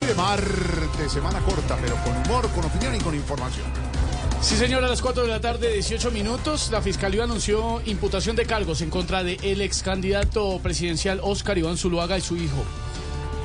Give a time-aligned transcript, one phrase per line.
[0.00, 3.64] De martes, semana corta, pero con humor, con opinión y con información.
[4.42, 8.44] Sí, señor, a las 4 de la tarde, 18 minutos, la Fiscalía anunció imputación de
[8.44, 12.62] cargos en contra del el ex candidato presidencial Oscar Iván Zuluaga y su hijo,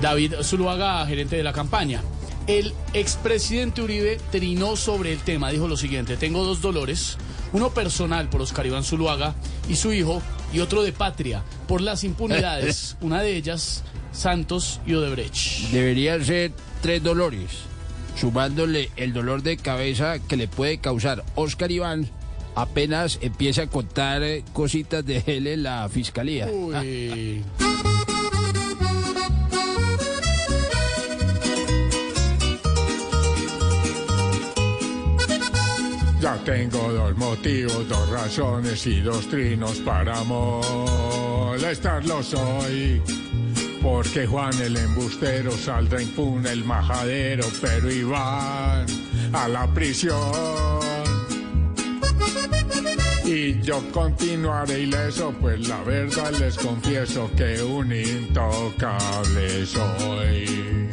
[0.02, 2.04] David Zuluaga, gerente de la campaña.
[2.48, 7.18] El expresidente Uribe trinó sobre el tema, dijo lo siguiente, tengo dos dolores,
[7.54, 9.36] uno personal por Oscar Iván Zuluaga
[9.70, 10.22] y su hijo,
[10.54, 15.70] y otro de patria, por las impunidades, una de ellas, Santos y Odebrecht.
[15.72, 16.52] Deberían ser
[16.82, 17.50] tres dolores,
[18.16, 22.09] sumándole el dolor de cabeza que le puede causar Oscar Iván
[22.56, 26.48] apenas empieza a contar eh, cositas de él en la fiscalía.
[26.48, 27.44] Uy.
[36.44, 43.02] tengo dos motivos, dos razones y dos trinos para molestarlos hoy.
[43.81, 48.86] Porque Juan el embustero saldrá impune el majadero, pero Iván
[49.34, 50.81] a la prisión.
[53.23, 60.89] Y yo continuaré ileso, pues la verdad les confieso que un intocable soy.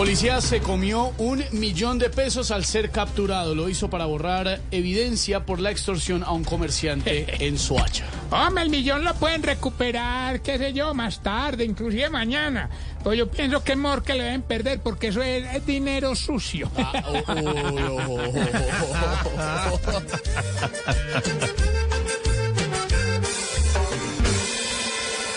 [0.00, 3.54] Policía se comió un millón de pesos al ser capturado.
[3.54, 8.06] Lo hizo para borrar evidencia por la extorsión a un comerciante en Soacha.
[8.30, 12.70] Hombre, el millón lo pueden recuperar, qué sé yo, más tarde, inclusive mañana.
[13.04, 16.16] Pues yo pienso que es mejor que le deben perder porque eso es, es dinero
[16.16, 16.70] sucio.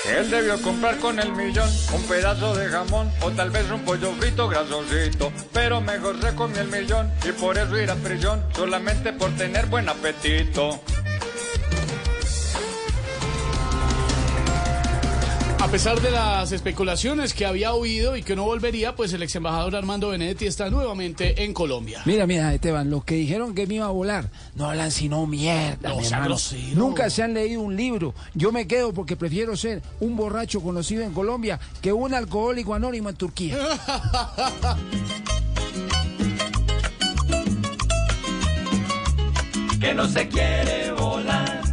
[0.05, 4.11] Él debió comprar con el millón un pedazo de jamón o tal vez un pollo
[4.19, 5.31] frito grasosito.
[5.53, 9.67] Pero mejor se comió el millón y por eso ir a prisión solamente por tener
[9.67, 10.81] buen apetito.
[15.73, 19.75] Pesar de las especulaciones que había oído y que no volvería, pues el ex embajador
[19.75, 22.03] Armando Benedetti está nuevamente en Colombia.
[22.05, 25.89] Mira, mira, Esteban, los que dijeron que me iba a volar no hablan sino mierda.
[25.89, 26.35] No, mi hermano.
[26.75, 28.13] Nunca se han leído un libro.
[28.35, 33.09] Yo me quedo porque prefiero ser un borracho conocido en Colombia que un alcohólico anónimo
[33.09, 33.57] en Turquía.
[39.81, 41.63] que no se quiere volar,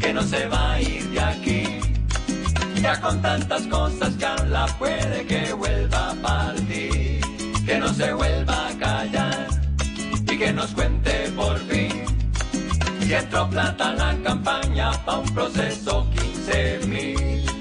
[0.00, 1.53] que no se va a ir de aquí.
[2.84, 7.18] Ya con tantas cosas habla puede que vuelva a partir,
[7.64, 9.46] que no se vuelva a callar
[10.30, 12.04] y que nos cuente por fin.
[13.00, 17.53] Si entró plata en la campaña pa' un proceso 15 mil.